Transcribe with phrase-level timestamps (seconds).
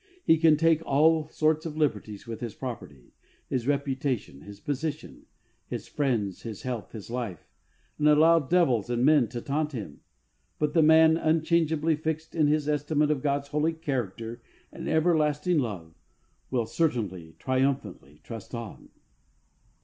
[0.23, 3.13] He can take all sorts of liberties with his property,
[3.49, 5.27] his reputation, his position,
[5.67, 7.47] his friends, his health, his life,
[7.99, 9.99] and allow devils and men to taunt him;
[10.57, 14.41] but the man unchangeably fixed in his estimate of God^s holy character
[14.71, 15.93] and everlasting love,
[16.49, 17.07] will still
[17.37, 18.89] triumphantly trust on.